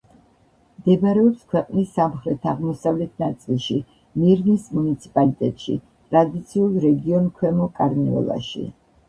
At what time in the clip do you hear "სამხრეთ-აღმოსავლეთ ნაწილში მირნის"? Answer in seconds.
1.97-4.65